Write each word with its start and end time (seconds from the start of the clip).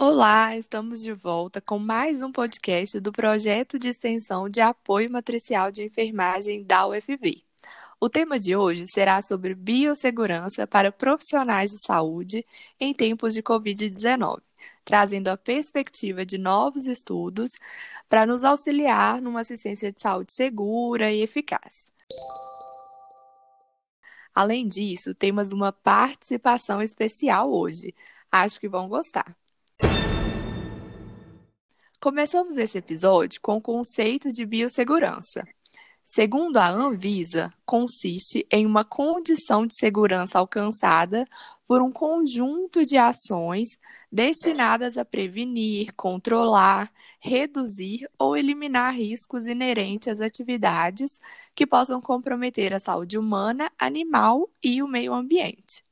Olá, 0.00 0.56
estamos 0.56 1.02
de 1.02 1.12
volta 1.12 1.60
com 1.60 1.76
mais 1.76 2.22
um 2.22 2.30
podcast 2.30 3.00
do 3.00 3.10
projeto 3.10 3.80
de 3.80 3.88
extensão 3.88 4.48
de 4.48 4.60
apoio 4.60 5.10
matricial 5.10 5.72
de 5.72 5.82
enfermagem 5.82 6.62
da 6.62 6.86
UFV. 6.86 7.42
O 7.98 8.08
tema 8.08 8.38
de 8.38 8.54
hoje 8.54 8.84
será 8.86 9.20
sobre 9.20 9.56
biossegurança 9.56 10.68
para 10.68 10.92
profissionais 10.92 11.72
de 11.72 11.84
saúde 11.84 12.46
em 12.78 12.94
tempos 12.94 13.34
de 13.34 13.42
Covid-19, 13.42 14.40
trazendo 14.84 15.26
a 15.28 15.36
perspectiva 15.36 16.24
de 16.24 16.38
novos 16.38 16.86
estudos 16.86 17.50
para 18.08 18.24
nos 18.24 18.44
auxiliar 18.44 19.20
numa 19.20 19.40
assistência 19.40 19.92
de 19.92 20.00
saúde 20.00 20.32
segura 20.32 21.10
e 21.10 21.22
eficaz. 21.22 21.88
Além 24.32 24.68
disso, 24.68 25.12
temos 25.12 25.50
uma 25.50 25.72
participação 25.72 26.80
especial 26.80 27.52
hoje. 27.52 27.92
Acho 28.30 28.60
que 28.60 28.68
vão 28.68 28.88
gostar. 28.88 29.37
Começamos 32.00 32.56
esse 32.56 32.78
episódio 32.78 33.40
com 33.42 33.56
o 33.56 33.60
conceito 33.60 34.30
de 34.30 34.46
biossegurança. 34.46 35.44
Segundo 36.04 36.56
a 36.56 36.68
Anvisa, 36.68 37.52
consiste 37.66 38.46
em 38.52 38.64
uma 38.64 38.84
condição 38.84 39.66
de 39.66 39.74
segurança 39.74 40.38
alcançada 40.38 41.24
por 41.66 41.82
um 41.82 41.90
conjunto 41.90 42.86
de 42.86 42.96
ações 42.96 43.66
destinadas 44.12 44.96
a 44.96 45.04
prevenir, 45.04 45.92
controlar, 45.96 46.88
reduzir 47.18 48.08
ou 48.16 48.36
eliminar 48.36 48.94
riscos 48.94 49.48
inerentes 49.48 50.06
às 50.06 50.20
atividades 50.20 51.18
que 51.52 51.66
possam 51.66 52.00
comprometer 52.00 52.72
a 52.72 52.78
saúde 52.78 53.18
humana, 53.18 53.72
animal 53.76 54.48
e 54.62 54.80
o 54.84 54.86
meio 54.86 55.12
ambiente. 55.12 55.87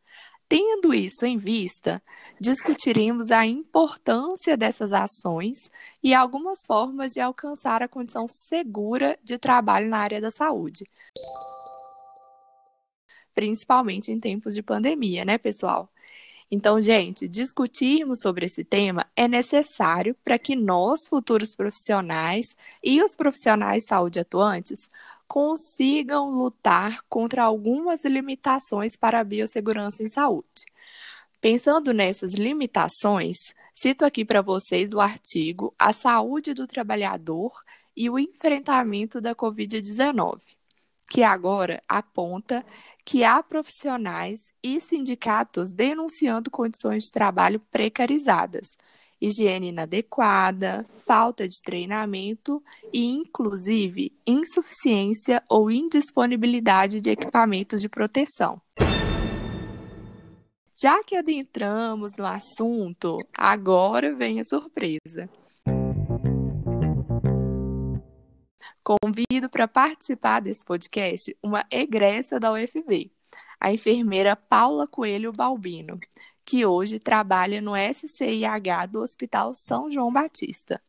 Tendo 0.49 0.95
isso 0.95 1.27
em 1.27 1.37
vista, 1.37 2.01
discutiremos 2.41 3.33
a 3.33 3.45
importância 3.45 4.57
dessas 4.57 4.93
ações 4.93 5.71
e 6.03 6.15
algumas 6.15 6.65
formas 6.65 7.13
de 7.13 7.21
alcançar 7.21 7.83
a 7.83 7.89
condição 7.89 8.27
segura 8.29 9.19
de 9.25 9.39
trabalho 9.39 9.89
na 9.89 9.99
área 9.99 10.21
da 10.21 10.31
saúde. 10.31 10.85
Principalmente 13.35 14.13
em 14.13 14.21
tempos 14.21 14.55
de 14.55 14.63
pandemia, 14.63 15.25
né, 15.25 15.37
pessoal? 15.37 15.91
Então, 16.49 16.81
gente, 16.81 17.27
discutirmos 17.27 18.21
sobre 18.21 18.47
esse 18.47 18.63
tema 18.63 19.05
é 19.17 19.27
necessário 19.27 20.15
para 20.25 20.39
que 20.39 20.55
nós, 20.55 21.09
futuros 21.09 21.57
profissionais 21.57 22.55
e 22.83 23.03
os 23.03 23.17
profissionais 23.17 23.83
de 23.83 23.89
saúde 23.89 24.21
atuantes, 24.21 24.89
consigam 25.27 26.31
lutar 26.31 27.03
contra 27.09 27.43
algumas 27.43 28.05
limitações 28.05 28.97
para 28.97 29.21
a 29.21 29.25
biossegurança 29.25 30.03
em 30.03 30.09
saúde. 30.09 30.65
Pensando 31.41 31.93
nessas 31.93 32.35
limitações, 32.35 33.37
cito 33.75 34.05
aqui 34.05 34.25
para 34.25 34.43
vocês 34.43 34.93
o 34.93 35.01
artigo 35.01 35.75
A 35.79 35.93
Saúde 35.93 36.55
do 36.55 36.67
Trabalhador 36.67 37.53
e 37.97 38.11
o 38.11 38.19
Enfrentamento 38.19 39.21
da 39.21 39.35
Covid-19, 39.35 40.41
que 41.09 41.23
agora 41.23 41.81
aponta 41.89 42.65
que 43.05 43.23
há 43.23 43.43
profissionais 43.43 44.53
e 44.63 44.81
sindicatos 44.81 45.71
denunciando 45.71 46.51
condições 46.51 47.05
de 47.05 47.11
trabalho 47.11 47.61
precarizadas, 47.71 48.77
higiene 49.21 49.69
inadequada, 49.69 50.87
falta 51.07 51.49
de 51.49 51.61
treinamento 51.63 52.63
e, 52.93 53.05
inclusive, 53.05 54.13
insuficiência 54.27 55.43
ou 55.49 55.71
indisponibilidade 55.71 57.01
de 57.01 57.11
equipamentos 57.11 57.81
de 57.81 57.89
proteção. 57.89 58.61
Já 60.79 61.03
que 61.03 61.17
adentramos 61.17 62.13
no 62.19 62.27
assunto, 62.27 63.17
agora 63.35 64.15
vem 64.15 64.41
a 64.41 64.45
surpresa. 64.45 65.27
Convido 68.85 69.49
para 69.51 69.67
participar 69.67 70.41
desse 70.41 70.65
podcast 70.65 71.37
uma 71.43 71.65
egressa 71.73 72.39
da 72.39 72.53
UFV, 72.53 73.11
a 73.59 73.73
enfermeira 73.73 74.37
Paula 74.37 74.87
Coelho 74.87 75.33
Balbino, 75.33 75.99
que 76.47 76.65
hoje 76.65 77.01
trabalha 77.01 77.61
no 77.61 77.73
SCIH 77.77 78.87
do 78.87 79.01
Hospital 79.01 79.53
São 79.53 79.91
João 79.91 80.13
Batista. 80.13 80.81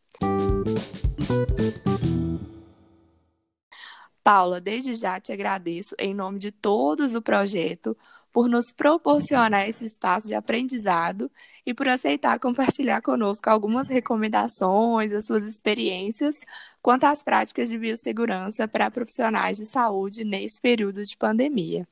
Paula, 4.23 4.61
desde 4.61 4.93
já 4.93 5.19
te 5.19 5.31
agradeço 5.31 5.95
em 5.97 6.13
nome 6.13 6.37
de 6.37 6.51
todos 6.51 7.13
do 7.13 7.21
projeto 7.21 7.97
por 8.31 8.47
nos 8.47 8.71
proporcionar 8.71 9.67
esse 9.67 9.83
espaço 9.83 10.27
de 10.27 10.35
aprendizado 10.35 11.31
e 11.65 11.73
por 11.73 11.87
aceitar 11.87 12.39
compartilhar 12.39 13.01
conosco 13.01 13.49
algumas 13.49 13.87
recomendações, 13.87 15.11
as 15.11 15.25
suas 15.25 15.43
experiências 15.43 16.35
quanto 16.83 17.05
às 17.05 17.23
práticas 17.23 17.67
de 17.67 17.79
biossegurança 17.79 18.67
para 18.67 18.91
profissionais 18.91 19.57
de 19.57 19.65
saúde 19.65 20.23
nesse 20.23 20.61
período 20.61 21.01
de 21.01 21.17
pandemia. 21.17 21.87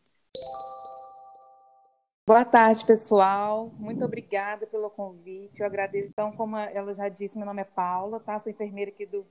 Boa 2.27 2.43
tarde, 2.43 2.83
pessoal. 2.83 3.71
Muito 3.77 4.03
obrigada 4.03 4.65
pelo 4.65 4.89
convite. 4.89 5.59
Eu 5.59 5.67
agradeço. 5.67 6.07
Então, 6.07 6.31
como 6.31 6.57
ela 6.57 6.91
já 6.95 7.07
disse, 7.07 7.37
meu 7.37 7.45
nome 7.45 7.61
é 7.61 7.65
Paula, 7.65 8.19
tá? 8.19 8.39
Sou 8.39 8.51
enfermeira 8.51 8.89
aqui 8.89 9.05
do 9.05 9.23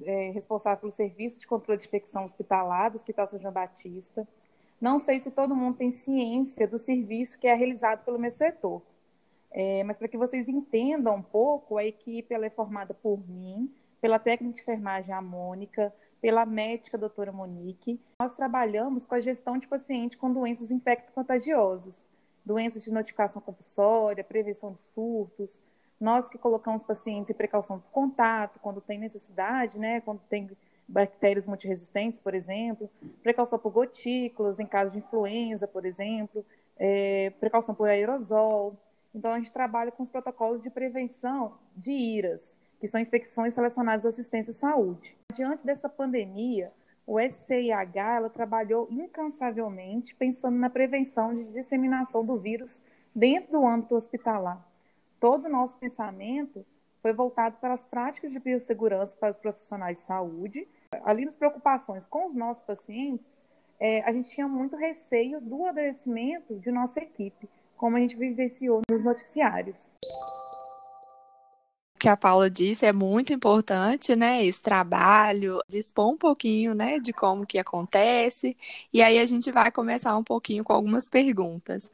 é, 0.00 0.30
responsável 0.30 0.78
pelo 0.78 0.90
serviço 0.90 1.38
de 1.38 1.46
controle 1.46 1.78
de 1.78 1.86
infecção 1.86 2.24
hospitalar 2.24 2.90
do 2.90 2.96
Hospital 2.96 3.26
São 3.26 3.38
João 3.38 3.52
Batista. 3.52 4.26
Não 4.80 4.98
sei 4.98 5.20
se 5.20 5.30
todo 5.30 5.54
mundo 5.54 5.76
tem 5.76 5.90
ciência 5.90 6.66
do 6.66 6.78
serviço 6.78 7.38
que 7.38 7.46
é 7.46 7.52
realizado 7.54 8.06
pelo 8.06 8.18
meu 8.18 8.30
setor, 8.30 8.80
é, 9.50 9.84
mas 9.84 9.98
para 9.98 10.08
que 10.08 10.16
vocês 10.16 10.48
entendam 10.48 11.16
um 11.16 11.22
pouco, 11.22 11.76
a 11.76 11.84
equipe 11.84 12.34
é 12.34 12.48
formada 12.48 12.94
por 12.94 13.18
mim, 13.28 13.70
pela 14.00 14.18
técnica 14.18 14.54
de 14.54 14.62
enfermagem 14.62 15.12
a 15.12 15.20
Mônica, 15.20 15.92
pela 16.22 16.46
médica 16.46 16.96
a 16.96 17.00
doutora 17.00 17.32
Monique. 17.32 18.00
Nós 18.18 18.34
trabalhamos 18.34 19.04
com 19.04 19.14
a 19.14 19.20
gestão 19.20 19.58
de 19.58 19.68
paciente 19.68 20.16
com 20.16 20.32
doenças 20.32 20.70
infecto-contagiosas 20.70 22.08
doenças 22.50 22.82
de 22.82 22.90
notificação 22.90 23.40
compulsória, 23.40 24.24
prevenção 24.24 24.72
de 24.72 24.80
surtos. 24.92 25.62
Nós 26.00 26.28
que 26.28 26.36
colocamos 26.36 26.82
pacientes 26.82 27.30
em 27.30 27.34
precaução 27.34 27.78
por 27.78 27.90
contato, 27.92 28.58
quando 28.60 28.80
tem 28.80 28.98
necessidade, 28.98 29.78
né, 29.78 30.00
quando 30.00 30.20
tem 30.28 30.50
bactérias 30.88 31.46
multiresistentes, 31.46 32.18
por 32.18 32.34
exemplo, 32.34 32.90
precaução 33.22 33.56
por 33.56 33.70
gotículas, 33.70 34.58
em 34.58 34.66
caso 34.66 34.92
de 34.92 34.98
influenza, 34.98 35.68
por 35.68 35.84
exemplo, 35.84 36.44
é, 36.76 37.30
precaução 37.38 37.72
por 37.72 37.88
aerosol. 37.88 38.76
Então, 39.14 39.32
a 39.32 39.38
gente 39.38 39.52
trabalha 39.52 39.92
com 39.92 40.02
os 40.02 40.10
protocolos 40.10 40.60
de 40.60 40.70
prevenção 40.70 41.54
de 41.76 41.92
IRAS, 41.92 42.58
que 42.80 42.88
são 42.88 43.00
infecções 43.00 43.54
relacionadas 43.54 44.04
à 44.04 44.08
assistência 44.08 44.50
à 44.50 44.54
saúde. 44.54 45.16
Diante 45.32 45.64
dessa 45.64 45.88
pandemia, 45.88 46.72
o 47.10 47.18
SCIH 47.18 48.14
ela 48.14 48.30
trabalhou 48.30 48.86
incansavelmente 48.88 50.14
pensando 50.14 50.56
na 50.56 50.70
prevenção 50.70 51.34
de 51.34 51.42
disseminação 51.46 52.24
do 52.24 52.36
vírus 52.36 52.84
dentro 53.12 53.50
do 53.50 53.66
âmbito 53.66 53.96
hospitalar. 53.96 54.64
Todo 55.18 55.46
o 55.46 55.48
nosso 55.48 55.76
pensamento 55.78 56.64
foi 57.02 57.12
voltado 57.12 57.56
para 57.60 57.74
as 57.74 57.82
práticas 57.82 58.30
de 58.30 58.38
biossegurança 58.38 59.16
para 59.18 59.32
os 59.32 59.38
profissionais 59.38 59.98
de 59.98 60.04
saúde. 60.04 60.68
Ali 61.02 61.24
nas 61.24 61.34
preocupações 61.34 62.06
com 62.06 62.28
os 62.28 62.34
nossos 62.36 62.62
pacientes, 62.62 63.26
é, 63.80 64.02
a 64.02 64.12
gente 64.12 64.30
tinha 64.30 64.46
muito 64.46 64.76
receio 64.76 65.40
do 65.40 65.66
adoecimento 65.66 66.60
de 66.60 66.70
nossa 66.70 67.00
equipe, 67.00 67.50
como 67.76 67.96
a 67.96 68.00
gente 68.00 68.14
vivenciou 68.14 68.82
nos 68.88 69.02
noticiários 69.02 69.90
que 72.00 72.08
a 72.08 72.16
Paula 72.16 72.50
disse 72.50 72.86
é 72.86 72.92
muito 72.92 73.32
importante, 73.32 74.16
né? 74.16 74.44
Esse 74.44 74.62
trabalho, 74.62 75.60
dispor 75.68 76.10
um 76.10 76.18
pouquinho, 76.18 76.74
né, 76.74 76.98
de 76.98 77.12
como 77.12 77.46
que 77.46 77.58
acontece. 77.58 78.56
E 78.92 79.02
aí 79.02 79.18
a 79.18 79.26
gente 79.26 79.52
vai 79.52 79.70
começar 79.72 80.16
um 80.16 80.24
pouquinho 80.24 80.64
com 80.64 80.72
algumas 80.72 81.08
perguntas. 81.08 81.90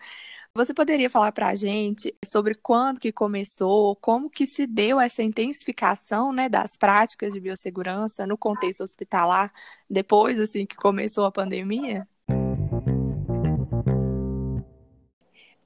Você 0.55 0.73
poderia 0.75 1.11
falar 1.11 1.33
para 1.33 1.49
a 1.49 1.55
gente 1.57 2.15
sobre 2.25 2.55
quando 2.55 3.01
que 3.01 3.13
começou, 3.13 3.97
como 3.97 4.31
que 4.31 4.47
se 4.47 4.67
deu 4.67 5.01
essa 5.01 5.23
intensificação, 5.23 6.33
né, 6.33 6.49
das 6.49 6.77
práticas 6.77 7.33
de 7.35 7.41
biossegurança 7.41 8.27
no 8.27 8.39
contexto 8.39 8.83
hospitalar 8.83 9.53
depois, 9.91 10.41
assim, 10.41 10.67
que 10.67 10.77
começou 10.77 11.25
a 11.27 11.33
pandemia? 11.33 12.09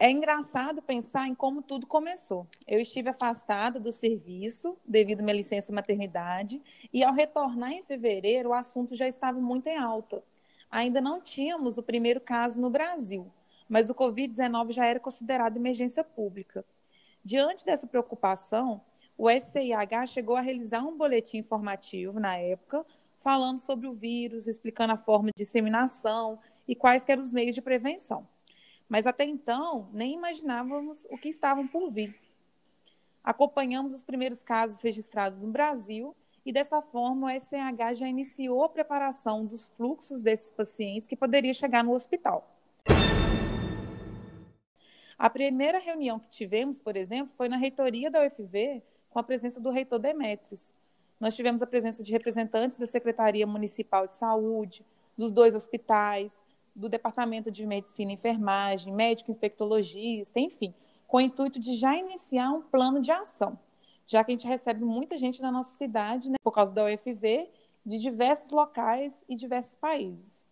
É 0.03 0.11
engraçado 0.11 0.81
pensar 0.81 1.29
em 1.29 1.35
como 1.35 1.61
tudo 1.61 1.87
começou. 1.87 2.47
Eu 2.67 2.81
estive 2.81 3.11
afastada 3.11 3.79
do 3.79 3.93
serviço 3.93 4.75
devido 4.83 5.21
à 5.21 5.23
minha 5.23 5.37
licença 5.37 5.75
maternidade 5.75 6.59
e 6.91 7.05
ao 7.05 7.13
retornar 7.13 7.73
em 7.73 7.83
fevereiro 7.83 8.49
o 8.49 8.55
assunto 8.55 8.97
já 8.97 9.07
estava 9.07 9.39
muito 9.39 9.67
em 9.67 9.77
alta. 9.77 10.25
Ainda 10.71 11.03
não 11.03 11.21
tínhamos 11.21 11.77
o 11.77 11.83
primeiro 11.83 12.19
caso 12.19 12.59
no 12.63 12.71
Brasil, 12.71 13.31
mas 13.69 13.91
o 13.91 13.95
Covid-19 13.95 14.73
já 14.73 14.87
era 14.87 14.99
considerado 14.99 15.59
emergência 15.59 16.03
pública. 16.03 16.65
Diante 17.23 17.63
dessa 17.63 17.87
preocupação, 17.87 18.81
o 19.19 19.29
SCIH 19.29 20.07
chegou 20.07 20.35
a 20.35 20.41
realizar 20.41 20.83
um 20.83 20.97
boletim 20.97 21.37
informativo 21.37 22.19
na 22.19 22.39
época, 22.39 22.87
falando 23.19 23.59
sobre 23.59 23.87
o 23.87 23.93
vírus, 23.93 24.47
explicando 24.47 24.95
a 24.95 24.97
forma 24.97 25.27
de 25.27 25.45
disseminação 25.45 26.39
e 26.67 26.75
quais 26.75 27.07
eram 27.07 27.21
os 27.21 27.35
meios 27.35 27.55
de 27.55 27.61
prevenção 27.61 28.27
mas 28.91 29.07
até 29.07 29.25
então 29.25 29.89
nem 29.93 30.15
imaginávamos 30.15 31.07
o 31.09 31.17
que 31.17 31.29
estavam 31.29 31.67
por 31.67 31.91
vir. 31.91 32.19
acompanhamos 33.23 33.95
os 33.95 34.03
primeiros 34.03 34.43
casos 34.43 34.83
registrados 34.83 35.41
no 35.41 35.49
Brasil 35.49 36.17
e 36.45 36.53
dessa 36.53 36.83
forma 36.83 37.29
o 37.29 37.41
SCH 37.41 37.99
já 37.99 38.09
iniciou 38.09 38.65
a 38.65 38.69
preparação 38.69 39.47
dos 39.47 39.69
fluxos 39.77 40.23
desses 40.23 40.51
pacientes 40.51 41.07
que 41.07 41.15
poderiam 41.15 41.55
chegar 41.55 41.85
no 41.85 41.93
hospital. 41.93 42.57
A 45.19 45.29
primeira 45.29 45.79
reunião 45.79 46.19
que 46.19 46.31
tivemos, 46.31 46.81
por 46.81 46.97
exemplo, 46.97 47.33
foi 47.37 47.47
na 47.47 47.59
reitoria 47.59 48.11
da 48.11 48.27
UFV, 48.27 48.83
com 49.11 49.19
a 49.19 49.23
presença 49.23 49.61
do 49.61 49.71
reitor 49.71 49.99
Demetrios. 49.99 50.73
Nós 51.21 51.37
tivemos 51.37 51.61
a 51.61 51.67
presença 51.67 52.03
de 52.03 52.11
representantes 52.11 52.79
da 52.79 52.87
Secretaria 52.87 53.47
Municipal 53.47 54.07
de 54.07 54.15
Saúde, 54.15 54.83
dos 55.19 55.31
dois 55.31 55.55
hospitais, 55.55 56.33
do 56.81 56.89
Departamento 56.89 57.51
de 57.51 57.67
Medicina 57.67 58.11
e 58.11 58.15
Enfermagem, 58.15 58.93
médico 58.93 59.31
infectologista, 59.31 60.41
enfim, 60.41 60.75
com 61.07 61.19
o 61.19 61.21
intuito 61.21 61.61
de 61.61 61.75
já 61.75 61.97
iniciar 61.97 62.51
um 62.51 62.63
plano 62.63 63.01
de 63.01 63.13
ação, 63.13 63.59
já 64.07 64.25
que 64.25 64.33
a 64.33 64.35
gente 64.35 64.47
recebe 64.47 64.85
muita 64.85 65.19
gente 65.19 65.41
na 65.41 65.53
nossa 65.53 65.77
cidade, 65.77 66.29
né, 66.29 66.37
por 66.43 66.53
causa 66.53 66.73
da 66.73 66.85
UFV, 66.85 67.49
de 67.85 67.99
diversos 67.99 68.51
locais 68.51 69.13
e 69.29 69.37
diversos 69.37 69.75
países. 69.77 70.45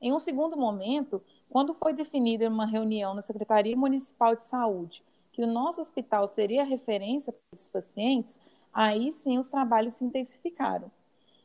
Em 0.00 0.12
um 0.12 0.20
segundo 0.20 0.56
momento, 0.56 1.22
quando 1.48 1.74
foi 1.74 1.92
definida 1.92 2.48
uma 2.48 2.66
reunião 2.66 3.14
na 3.14 3.22
Secretaria 3.22 3.76
Municipal 3.76 4.36
de 4.36 4.44
Saúde 4.44 5.02
que 5.32 5.42
o 5.42 5.46
nosso 5.46 5.82
hospital 5.82 6.28
seria 6.28 6.64
referência 6.64 7.30
para 7.30 7.42
esses 7.52 7.68
pacientes, 7.68 8.40
aí 8.72 9.12
sim 9.12 9.38
os 9.38 9.50
trabalhos 9.50 9.94
se 9.94 10.04
intensificaram. 10.04 10.90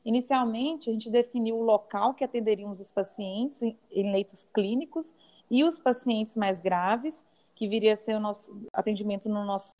Inicialmente, 0.03 0.89
a 0.89 0.93
gente 0.93 1.09
definiu 1.09 1.57
o 1.57 1.63
local 1.63 2.13
que 2.13 2.23
atenderíamos 2.23 2.79
os 2.79 2.89
pacientes 2.89 3.61
em 3.61 4.11
leitos 4.11 4.45
clínicos 4.53 5.05
e 5.49 5.63
os 5.63 5.77
pacientes 5.79 6.35
mais 6.35 6.59
graves, 6.59 7.23
que 7.55 7.67
viria 7.67 7.93
a 7.93 7.97
ser 7.97 8.15
o 8.15 8.19
nosso 8.19 8.65
atendimento 8.73 9.29
no 9.29 9.45
nosso 9.45 9.71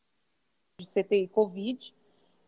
CTI 0.94 1.27
COVID. 1.29 1.94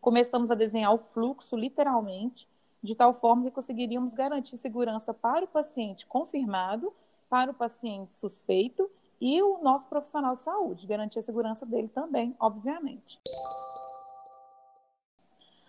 Começamos 0.00 0.50
a 0.50 0.54
desenhar 0.54 0.94
o 0.94 0.98
fluxo, 0.98 1.56
literalmente, 1.56 2.46
de 2.82 2.94
tal 2.94 3.14
forma 3.14 3.44
que 3.44 3.50
conseguiríamos 3.50 4.12
garantir 4.12 4.56
segurança 4.58 5.12
para 5.12 5.44
o 5.44 5.48
paciente 5.48 6.06
confirmado, 6.06 6.92
para 7.28 7.50
o 7.50 7.54
paciente 7.54 8.14
suspeito 8.14 8.88
e 9.20 9.42
o 9.42 9.58
nosso 9.62 9.86
profissional 9.86 10.36
de 10.36 10.42
saúde, 10.42 10.86
garantir 10.86 11.18
a 11.18 11.22
segurança 11.22 11.64
dele 11.64 11.88
também, 11.88 12.36
obviamente. 12.38 13.18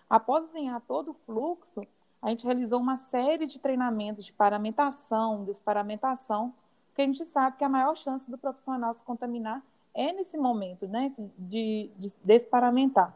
Após 0.08 0.46
desenhar 0.46 0.80
todo 0.82 1.12
o 1.12 1.14
fluxo, 1.14 1.86
a 2.20 2.30
gente 2.30 2.44
realizou 2.44 2.80
uma 2.80 2.96
série 2.96 3.46
de 3.46 3.58
treinamentos 3.58 4.24
de 4.24 4.32
paramentação, 4.32 5.44
desparamentação, 5.44 6.52
porque 6.88 7.02
a 7.02 7.06
gente 7.06 7.24
sabe 7.26 7.56
que 7.56 7.64
a 7.64 7.68
maior 7.68 7.96
chance 7.96 8.30
do 8.30 8.38
profissional 8.38 8.94
se 8.94 9.02
contaminar 9.02 9.62
é 9.94 10.12
nesse 10.12 10.36
momento, 10.36 10.86
né, 10.86 11.12
de, 11.38 11.90
de 11.96 12.12
desparamentar. 12.22 13.14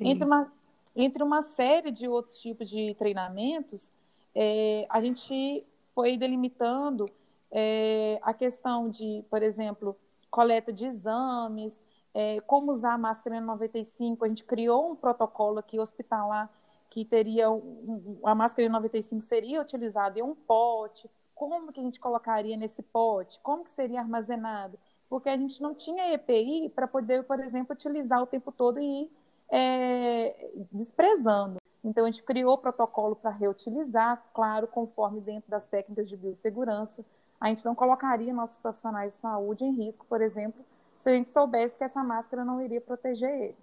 Entre 0.00 0.24
uma, 0.24 0.52
entre 0.94 1.22
uma 1.22 1.42
série 1.42 1.90
de 1.90 2.08
outros 2.08 2.38
tipos 2.38 2.68
de 2.68 2.94
treinamentos, 2.94 3.90
é, 4.34 4.86
a 4.88 5.00
gente 5.00 5.64
foi 5.94 6.16
delimitando 6.16 7.10
é, 7.50 8.18
a 8.22 8.32
questão 8.32 8.88
de, 8.88 9.24
por 9.28 9.42
exemplo, 9.42 9.96
coleta 10.30 10.72
de 10.72 10.86
exames, 10.86 11.82
é, 12.14 12.40
como 12.40 12.72
usar 12.72 12.94
a 12.94 12.98
máscara 12.98 13.36
N95. 13.36 14.18
A 14.22 14.28
gente 14.28 14.44
criou 14.44 14.92
um 14.92 14.96
protocolo 14.96 15.58
aqui 15.58 15.78
hospitalar 15.78 16.50
que 16.92 17.06
teria 17.06 17.50
um, 17.50 18.20
a 18.22 18.34
máscara 18.34 18.68
N95 18.68 19.22
seria 19.22 19.62
utilizada 19.62 20.18
em 20.18 20.22
um 20.22 20.34
pote. 20.34 21.08
Como 21.34 21.72
que 21.72 21.80
a 21.80 21.82
gente 21.82 21.98
colocaria 21.98 22.54
nesse 22.54 22.82
pote? 22.82 23.40
Como 23.42 23.64
que 23.64 23.70
seria 23.70 24.00
armazenado? 24.00 24.78
Porque 25.08 25.30
a 25.30 25.36
gente 25.36 25.62
não 25.62 25.74
tinha 25.74 26.12
EPI 26.12 26.68
para 26.68 26.86
poder, 26.86 27.24
por 27.24 27.40
exemplo, 27.40 27.72
utilizar 27.72 28.22
o 28.22 28.26
tempo 28.26 28.52
todo 28.52 28.78
e 28.78 29.04
ir 29.04 29.10
é, 29.50 30.50
desprezando. 30.70 31.56
Então, 31.82 32.04
a 32.04 32.10
gente 32.10 32.22
criou 32.22 32.52
o 32.52 32.58
protocolo 32.58 33.16
para 33.16 33.30
reutilizar, 33.30 34.22
claro, 34.34 34.66
conforme 34.66 35.22
dentro 35.22 35.50
das 35.50 35.66
técnicas 35.66 36.06
de 36.10 36.16
biossegurança. 36.16 37.02
A 37.40 37.48
gente 37.48 37.64
não 37.64 37.74
colocaria 37.74 38.34
nossos 38.34 38.58
profissionais 38.58 39.14
de 39.14 39.18
saúde 39.18 39.64
em 39.64 39.72
risco, 39.72 40.04
por 40.06 40.20
exemplo, 40.20 40.62
se 40.98 41.08
a 41.08 41.14
gente 41.14 41.30
soubesse 41.30 41.76
que 41.78 41.84
essa 41.84 42.04
máscara 42.04 42.44
não 42.44 42.60
iria 42.60 42.82
proteger 42.82 43.30
ele. 43.30 43.56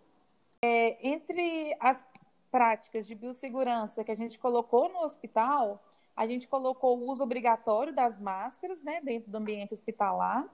É, 0.61 1.07
entre 1.07 1.77
as 1.79 2.03
práticas 2.51 3.07
de 3.07 3.15
biossegurança 3.15 4.03
que 4.03 4.11
a 4.11 4.15
gente 4.15 4.37
colocou 4.39 4.89
no 4.89 4.99
hospital, 4.99 5.83
a 6.15 6.27
gente 6.27 6.47
colocou 6.47 6.99
o 6.99 7.11
uso 7.11 7.23
obrigatório 7.23 7.93
das 7.93 8.19
máscaras 8.19 8.83
né, 8.83 8.99
dentro 9.01 9.31
do 9.31 9.37
ambiente 9.37 9.73
hospitalar. 9.73 10.45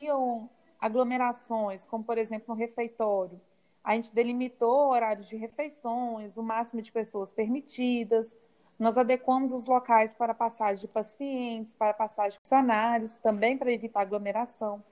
E 0.00 0.06
aglomerações, 0.78 1.84
como 1.86 2.04
por 2.04 2.18
exemplo 2.18 2.46
no 2.48 2.54
refeitório, 2.54 3.40
a 3.82 3.94
gente 3.94 4.12
delimitou 4.12 4.90
horários 4.90 5.28
de 5.28 5.36
refeições, 5.36 6.36
o 6.36 6.42
máximo 6.42 6.82
de 6.82 6.92
pessoas 6.92 7.32
permitidas. 7.32 8.36
Nós 8.78 8.98
adequamos 8.98 9.52
os 9.52 9.66
locais 9.66 10.12
para 10.12 10.34
passagem 10.34 10.82
de 10.82 10.88
pacientes, 10.88 11.72
para 11.74 11.94
passagem 11.94 12.32
de 12.32 12.38
funcionários, 12.40 13.16
também 13.18 13.56
para 13.56 13.72
evitar 13.72 14.02
aglomeração. 14.02 14.84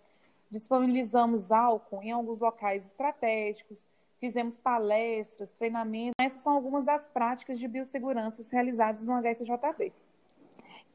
Disponibilizamos 0.50 1.50
álcool 1.50 2.02
em 2.02 2.12
alguns 2.12 2.40
locais 2.40 2.86
estratégicos, 2.86 3.84
fizemos 4.24 4.56
palestras, 4.56 5.52
treinamentos. 5.52 6.14
Essas 6.18 6.42
são 6.42 6.54
algumas 6.54 6.86
das 6.86 7.04
práticas 7.06 7.58
de 7.58 7.68
biossegurança 7.68 8.42
realizadas 8.50 9.04
no 9.04 9.12
HSJB. 9.12 9.92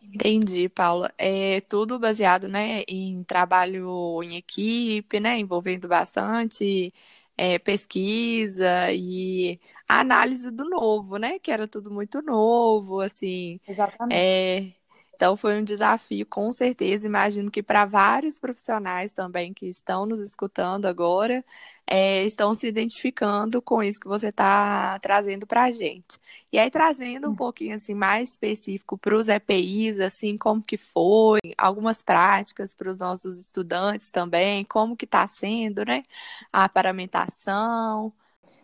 Entendi, 0.01 0.67
Paula. 0.67 1.13
É 1.15 1.61
tudo 1.61 1.99
baseado, 1.99 2.47
né, 2.47 2.81
em 2.87 3.23
trabalho 3.23 4.23
em 4.23 4.37
equipe, 4.37 5.19
né, 5.19 5.37
envolvendo 5.37 5.87
bastante 5.87 6.91
é, 7.37 7.59
pesquisa 7.59 8.91
e 8.91 9.59
análise 9.87 10.49
do 10.49 10.67
novo, 10.67 11.17
né, 11.17 11.37
que 11.37 11.51
era 11.51 11.67
tudo 11.67 11.91
muito 11.91 12.23
novo, 12.23 12.99
assim. 12.99 13.59
Exatamente. 13.67 14.17
É, 14.17 14.71
então 15.19 15.36
foi 15.36 15.60
um 15.60 15.63
desafio, 15.66 16.25
com 16.25 16.50
certeza. 16.54 17.06
Imagino 17.06 17.51
que 17.51 17.62
para 17.62 17.83
vários 17.86 18.39
profissionais 18.39 19.12
também 19.12 19.54
que 19.54 19.66
estão 19.66 20.06
nos 20.06 20.21
escutando 20.21 20.86
agora, 20.86 21.44
é, 21.86 22.24
estão 22.24 22.54
se 22.54 22.66
identificando 22.68 23.62
com 23.62 23.83
isso 23.83 24.00
que 24.00 24.07
você 24.07 24.30
está 24.30 24.98
trazendo 25.00 25.45
para 25.45 25.63
a 25.66 25.71
gente. 25.71 26.18
E 26.54 26.57
aí 26.57 26.71
trazendo 26.71 27.30
um 27.30 27.36
pouquinho 27.36 27.75
assim 27.75 27.94
mais 27.94 28.30
específico 28.31 28.98
para 28.98 29.13
os 29.13 29.27
EPIs, 29.27 30.00
assim 30.00 30.38
como 30.38 30.63
que 30.63 30.77
foi, 30.77 31.42
algumas 31.57 32.01
práticas 32.01 32.74
para 32.74 32.89
os 32.89 32.98
nossos 32.98 33.36
estudantes 33.36 34.12
também, 34.12 34.63
como 34.63 34.96
que 34.96 35.03
está 35.03 35.27
sendo, 35.27 35.84
né? 35.84 36.05
A 36.53 36.70
paramentação. 36.70 38.13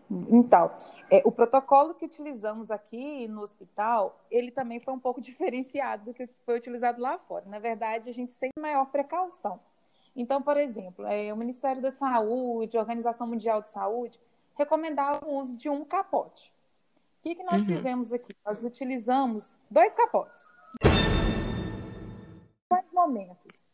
Então, 0.10 0.72
é, 1.10 1.22
o 1.26 1.32
protocolo 1.32 1.96
que 1.96 2.06
utilizamos 2.06 2.70
aqui 2.70 3.28
no 3.28 3.42
hospital, 3.42 4.24
ele 4.30 4.52
também 4.52 4.80
foi 4.80 4.94
um 4.94 5.00
pouco 5.00 5.20
diferenciado 5.22 6.06
do 6.06 6.14
que 6.14 6.28
foi 6.46 6.58
utilizado 6.58 7.02
lá 7.02 7.18
fora. 7.18 7.46
Na 7.48 7.60
verdade, 7.60 8.10
a 8.10 8.14
gente 8.14 8.34
tem 8.36 8.52
maior 8.60 8.86
precaução. 8.86 9.60
Então, 10.16 10.42
por 10.42 10.58
exemplo, 10.58 11.06
é, 11.06 11.34
o 11.34 11.38
Ministério 11.38 11.82
da 11.82 11.92
Saúde, 11.92 12.78
a 12.78 12.80
Organização 12.80 13.28
Mundial 13.28 13.62
de 13.62 13.70
Saúde, 13.70 14.20
recomendavam 14.56 15.30
o 15.30 15.40
uso 15.40 15.58
de 15.58 15.70
um 15.70 15.84
capote. 15.84 16.54
O 17.20 17.24
que, 17.24 17.36
que 17.36 17.44
nós 17.44 17.62
uhum. 17.62 17.76
fizemos 17.76 18.14
aqui? 18.14 18.34
Nós 18.46 18.64
utilizamos 18.64 19.58
dois 19.70 19.94
capotes. 19.94 20.42
Quais 22.70 22.92
momentos? 22.94 23.65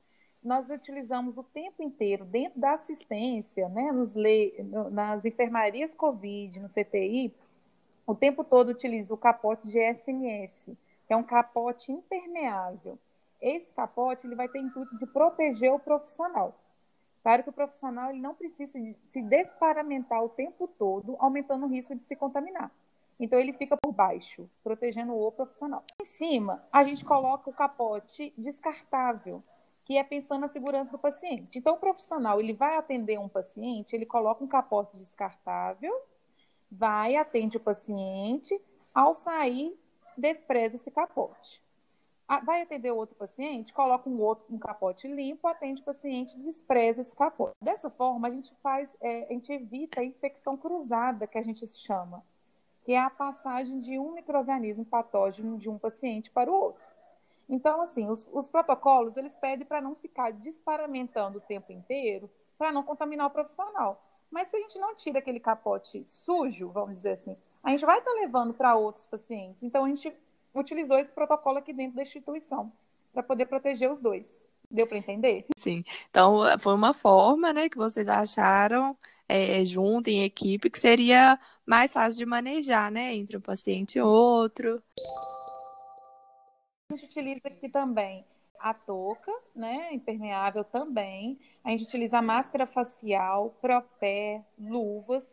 Nós 0.44 0.70
utilizamos 0.70 1.38
o 1.38 1.44
tempo 1.44 1.84
inteiro, 1.84 2.26
dentro 2.26 2.60
da 2.60 2.74
assistência, 2.74 3.70
né, 3.70 3.92
nos 3.92 4.14
le... 4.14 4.54
nas 4.92 5.24
enfermarias 5.24 5.94
COVID, 5.94 6.60
no 6.60 6.70
CTI, 6.70 7.34
o 8.06 8.16
tempo 8.16 8.44
todo 8.44 8.70
utiliza 8.70 9.14
o 9.14 9.18
capote 9.18 9.68
de 9.68 9.80
SMS, 9.94 10.76
que 11.08 11.14
é 11.14 11.16
um 11.16 11.24
capote 11.24 11.92
impermeável. 11.92 12.98
Esse 13.40 13.72
capote 13.74 14.26
ele 14.28 14.36
vai 14.36 14.48
ter 14.48 14.60
intuito 14.60 14.98
de 14.98 15.06
proteger 15.06 15.72
o 15.72 15.80
profissional. 15.80 16.56
Claro 17.24 17.44
que 17.44 17.50
o 17.50 17.54
profissional 17.54 18.10
ele 18.10 18.20
não 18.20 18.34
precisa 18.34 18.80
se 19.06 19.22
desparamentar 19.22 20.24
o 20.24 20.30
tempo 20.30 20.68
todo, 20.68 21.16
aumentando 21.20 21.66
o 21.66 21.70
risco 21.70 21.96
de 21.96 22.04
se 22.04 22.16
contaminar. 22.16 22.72
Então 23.20 23.38
ele 23.38 23.54
fica 23.54 23.78
por 23.78 23.92
baixo, 23.92 24.50
protegendo 24.64 25.14
o 25.14 25.32
profissional. 25.32 25.84
Em 26.02 26.06
cima, 26.06 26.64
a 26.72 26.84
gente 26.84 27.06
coloca 27.06 27.50
o 27.50 27.54
capote 27.54 28.34
descartável, 28.36 29.44
que 29.92 29.98
é 29.98 30.06
pensando 30.06 30.40
na 30.40 30.48
segurança 30.48 30.90
do 30.90 30.98
paciente. 30.98 31.60
Então, 31.60 31.76
o 31.76 31.78
profissional 31.78 32.40
ele 32.40 32.54
vai 32.54 32.78
atender 32.78 33.20
um 33.20 33.28
paciente, 33.28 33.94
ele 33.94 34.06
coloca 34.06 34.42
um 34.42 34.48
capote 34.48 34.96
descartável, 34.96 35.94
vai, 36.72 37.18
atende 37.18 37.58
o 37.58 37.60
paciente, 37.60 38.58
ao 38.96 39.14
sair, 39.14 39.78
despreza 40.18 40.78
esse 40.78 40.90
capote. 40.90 41.62
Vai 42.46 42.62
atender 42.62 42.92
outro 42.92 43.18
paciente, 43.18 43.74
coloca 43.74 44.10
um 44.10 44.18
outro 44.22 44.46
um 44.50 44.58
capote 44.58 45.10
limpo, 45.10 45.46
atende 45.46 45.82
o 45.82 45.84
paciente, 45.84 46.40
despreza 46.40 47.02
esse 47.02 47.14
capote. 47.14 47.54
Dessa 47.62 47.90
forma, 47.90 48.30
a 48.30 48.32
gente 48.32 48.56
faz, 48.64 48.96
é, 49.02 49.26
a 49.26 49.34
gente 49.34 49.52
evita 49.52 50.00
a 50.00 50.06
infecção 50.06 50.56
cruzada, 50.56 51.28
que 51.28 51.38
a 51.38 51.44
gente 51.44 51.68
chama, 51.68 52.24
que 52.86 52.94
é 52.94 53.00
a 53.00 53.10
passagem 53.10 53.82
de 53.82 54.00
um 54.00 54.14
microorganismo 54.14 54.86
patógeno 54.86 55.58
de 55.58 55.70
um 55.70 55.78
paciente 55.78 56.32
para 56.32 56.50
o 56.50 56.54
outro. 56.54 56.91
Então, 57.52 57.82
assim, 57.82 58.10
os, 58.10 58.26
os 58.32 58.48
protocolos, 58.48 59.18
eles 59.18 59.36
pedem 59.36 59.68
para 59.68 59.82
não 59.82 59.94
ficar 59.94 60.32
disparamentando 60.32 61.38
o 61.38 61.42
tempo 61.42 61.74
inteiro, 61.74 62.32
para 62.58 62.72
não 62.72 62.82
contaminar 62.82 63.28
o 63.28 63.30
profissional. 63.30 64.02
Mas 64.32 64.48
se 64.48 64.56
a 64.56 64.60
gente 64.62 64.80
não 64.80 64.96
tira 64.96 65.20
aquele 65.20 65.40
capote 65.40 66.02
sujo, 66.06 66.70
vamos 66.70 66.96
dizer 66.96 67.12
assim, 67.12 67.36
a 67.62 67.72
gente 67.72 67.86
vai 67.86 68.00
estar 68.00 68.14
levando 68.14 68.54
para 68.54 68.78
outros 68.78 69.06
pacientes. 69.06 69.62
Então, 69.62 69.84
a 69.84 69.90
gente 69.90 70.14
utilizou 70.56 70.98
esse 70.98 71.12
protocolo 71.12 71.58
aqui 71.58 71.74
dentro 71.74 71.98
da 71.98 72.04
instituição 72.04 72.72
para 73.12 73.22
poder 73.22 73.46
proteger 73.48 73.92
os 73.92 74.00
dois. 74.00 74.50
Deu 74.70 74.88
para 74.88 74.98
entender? 74.98 75.46
Sim. 75.58 75.84
Então, 76.10 76.40
foi 76.58 76.74
uma 76.74 76.94
forma, 76.94 77.52
né, 77.52 77.68
que 77.68 77.76
vocês 77.76 78.08
acharam 78.08 78.96
é, 79.28 79.66
junto 79.66 80.10
em 80.10 80.24
equipe 80.24 80.70
que 80.70 80.80
seria 80.80 81.38
mais 81.66 81.92
fácil 81.92 82.20
de 82.20 82.26
manejar, 82.26 82.90
né, 82.90 83.14
entre 83.14 83.36
um 83.36 83.42
paciente 83.42 83.98
e 83.98 84.02
outro. 84.02 84.82
A 86.92 86.96
gente 86.98 87.06
utiliza 87.06 87.48
aqui 87.48 87.70
também 87.70 88.26
a 88.60 88.74
touca, 88.74 89.32
né, 89.56 89.94
impermeável 89.94 90.62
também. 90.66 91.40
A 91.64 91.70
gente 91.70 91.86
utiliza 91.86 92.22
máscara 92.22 92.68
facial, 92.68 93.56
propé, 93.62 94.44
luvas. 94.60 95.24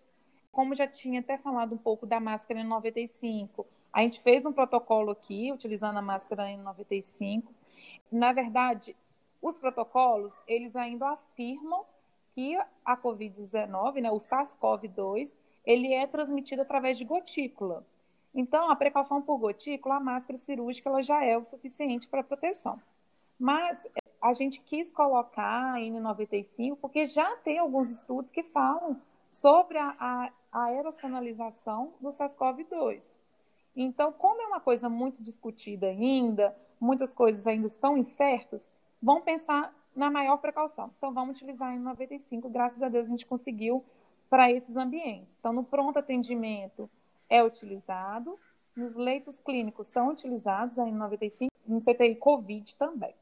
Como 0.52 0.72
já 0.72 0.86
tinha 0.86 1.18
até 1.18 1.36
falado 1.36 1.74
um 1.74 1.78
pouco 1.78 2.06
da 2.06 2.20
máscara 2.20 2.60
N95, 2.60 3.66
a 3.92 4.02
gente 4.02 4.20
fez 4.20 4.46
um 4.46 4.52
protocolo 4.52 5.10
aqui, 5.10 5.50
utilizando 5.50 5.98
a 5.98 6.02
máscara 6.02 6.44
N95. 6.44 7.42
Na 8.12 8.32
verdade, 8.32 8.94
os 9.42 9.58
protocolos, 9.58 10.32
eles 10.46 10.76
ainda 10.76 11.08
afirmam 11.08 11.84
que 12.36 12.56
a 12.84 12.96
COVID-19, 12.96 14.00
né, 14.00 14.12
o 14.12 14.20
SARS-CoV-2, 14.20 15.34
ele 15.66 15.92
é 15.92 16.06
transmitido 16.06 16.62
através 16.62 16.96
de 16.96 17.04
gotícula. 17.04 17.84
Então, 18.34 18.70
a 18.70 18.76
precaução 18.76 19.22
por 19.22 19.38
gotícula, 19.38 19.96
a 19.96 20.00
máscara 20.00 20.38
cirúrgica, 20.38 20.88
ela 20.88 21.02
já 21.02 21.24
é 21.24 21.36
o 21.36 21.44
suficiente 21.44 22.06
para 22.06 22.22
proteção. 22.22 22.80
Mas 23.38 23.86
a 24.20 24.34
gente 24.34 24.60
quis 24.60 24.92
colocar 24.92 25.74
a 25.74 25.78
N95 25.78 26.76
porque 26.80 27.06
já 27.06 27.36
tem 27.36 27.58
alguns 27.58 27.88
estudos 27.90 28.30
que 28.30 28.42
falam 28.42 29.00
sobre 29.30 29.78
a, 29.78 29.94
a, 29.98 30.30
do 32.00 32.10
SARS-CoV-2. 32.10 33.16
Então, 33.76 34.12
como 34.12 34.42
é 34.42 34.46
uma 34.46 34.60
coisa 34.60 34.88
muito 34.88 35.22
discutida 35.22 35.86
ainda, 35.86 36.56
muitas 36.80 37.12
coisas 37.12 37.46
ainda 37.46 37.68
estão 37.68 37.96
incertas, 37.96 38.68
vamos 39.00 39.22
pensar 39.22 39.72
na 39.94 40.10
maior 40.10 40.38
precaução. 40.38 40.90
Então, 40.98 41.12
vamos 41.12 41.36
utilizar 41.36 41.72
a 41.72 41.76
N95. 41.76 42.50
Graças 42.50 42.82
a 42.82 42.88
Deus, 42.88 43.06
a 43.06 43.10
gente 43.10 43.26
conseguiu 43.26 43.84
para 44.28 44.50
esses 44.50 44.76
ambientes. 44.76 45.36
Então, 45.38 45.52
no 45.52 45.62
pronto 45.62 45.98
atendimento 45.98 46.90
é 47.28 47.42
utilizado, 47.42 48.38
nos 48.76 48.94
leitos 48.94 49.38
clínicos 49.38 49.88
são 49.88 50.10
utilizados 50.10 50.78
a 50.78 50.84
N95, 50.84 51.48
no 51.66 51.80
CTI 51.80 52.14
COVID 52.16 52.76
também. 52.76 53.14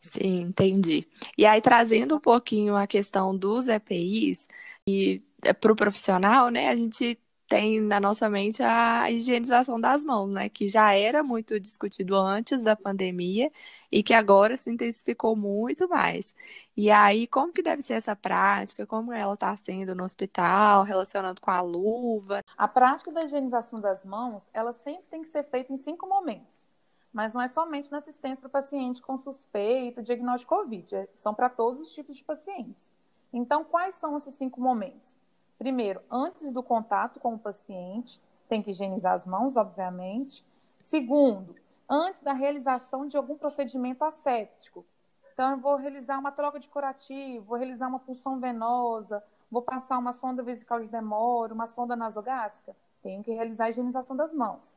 Sim, 0.00 0.42
entendi. 0.42 1.06
E 1.38 1.46
aí, 1.46 1.60
trazendo 1.60 2.16
um 2.16 2.20
pouquinho 2.20 2.74
a 2.74 2.86
questão 2.86 3.36
dos 3.36 3.68
EPIs 3.68 4.48
e 4.86 5.22
para 5.60 5.72
o 5.72 5.76
profissional, 5.76 6.48
né, 6.48 6.68
a 6.68 6.76
gente 6.76 7.18
tem 7.52 7.82
na 7.82 8.00
nossa 8.00 8.30
mente 8.30 8.62
a 8.62 9.10
higienização 9.10 9.78
das 9.78 10.02
mãos, 10.02 10.30
né, 10.30 10.48
que 10.48 10.66
já 10.66 10.94
era 10.94 11.22
muito 11.22 11.60
discutido 11.60 12.16
antes 12.16 12.62
da 12.62 12.74
pandemia 12.74 13.52
e 13.90 14.02
que 14.02 14.14
agora 14.14 14.56
se 14.56 14.70
intensificou 14.70 15.36
muito 15.36 15.86
mais. 15.86 16.34
E 16.74 16.90
aí, 16.90 17.26
como 17.26 17.52
que 17.52 17.62
deve 17.62 17.82
ser 17.82 17.92
essa 17.92 18.16
prática? 18.16 18.86
Como 18.86 19.12
ela 19.12 19.34
está 19.34 19.54
sendo 19.54 19.94
no 19.94 20.02
hospital, 20.02 20.82
relacionando 20.82 21.42
com 21.42 21.50
a 21.50 21.60
luva? 21.60 22.42
A 22.56 22.66
prática 22.66 23.12
da 23.12 23.22
higienização 23.22 23.82
das 23.82 24.02
mãos, 24.02 24.48
ela 24.54 24.72
sempre 24.72 25.04
tem 25.10 25.20
que 25.20 25.28
ser 25.28 25.44
feita 25.44 25.72
em 25.72 25.76
cinco 25.76 26.08
momentos 26.08 26.72
mas 27.12 27.34
não 27.34 27.42
é 27.42 27.48
somente 27.48 27.92
na 27.92 27.98
assistência 27.98 28.40
para 28.40 28.48
o 28.48 28.62
paciente 28.62 29.02
com 29.02 29.18
suspeito, 29.18 30.02
diagnóstico 30.02 30.56
Covid, 30.56 30.96
é, 30.96 31.06
são 31.14 31.34
para 31.34 31.50
todos 31.50 31.78
os 31.78 31.92
tipos 31.92 32.16
de 32.16 32.24
pacientes. 32.24 32.94
Então, 33.30 33.64
quais 33.64 33.96
são 33.96 34.16
esses 34.16 34.34
cinco 34.34 34.62
momentos? 34.62 35.20
Primeiro, 35.62 36.02
antes 36.10 36.52
do 36.52 36.60
contato 36.60 37.20
com 37.20 37.34
o 37.34 37.38
paciente, 37.38 38.20
tem 38.48 38.60
que 38.60 38.72
higienizar 38.72 39.12
as 39.12 39.24
mãos, 39.24 39.56
obviamente. 39.56 40.44
Segundo, 40.80 41.54
antes 41.88 42.20
da 42.20 42.32
realização 42.32 43.06
de 43.06 43.16
algum 43.16 43.38
procedimento 43.38 44.04
asséptico. 44.04 44.84
Então, 45.32 45.52
eu 45.52 45.58
vou 45.58 45.76
realizar 45.76 46.18
uma 46.18 46.32
troca 46.32 46.58
de 46.58 46.68
curativo, 46.68 47.44
vou 47.44 47.56
realizar 47.56 47.86
uma 47.86 48.00
punção 48.00 48.40
venosa, 48.40 49.22
vou 49.48 49.62
passar 49.62 49.98
uma 49.98 50.12
sonda 50.12 50.42
vesical 50.42 50.80
de 50.80 50.88
demora, 50.88 51.54
uma 51.54 51.68
sonda 51.68 51.94
nasogástrica. 51.94 52.74
Tenho 53.00 53.22
que 53.22 53.30
realizar 53.30 53.66
a 53.66 53.70
higienização 53.70 54.16
das 54.16 54.34
mãos 54.34 54.76